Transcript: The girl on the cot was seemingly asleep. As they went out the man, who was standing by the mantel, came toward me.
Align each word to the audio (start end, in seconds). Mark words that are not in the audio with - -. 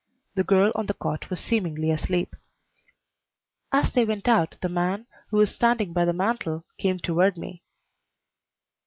The 0.33 0.43
girl 0.43 0.71
on 0.73 0.87
the 0.87 0.95
cot 0.95 1.29
was 1.29 1.39
seemingly 1.39 1.91
asleep. 1.91 2.35
As 3.71 3.93
they 3.93 4.03
went 4.03 4.27
out 4.27 4.57
the 4.59 4.67
man, 4.67 5.05
who 5.29 5.37
was 5.37 5.53
standing 5.53 5.93
by 5.93 6.05
the 6.05 6.11
mantel, 6.13 6.65
came 6.79 6.97
toward 6.97 7.37
me. 7.37 7.61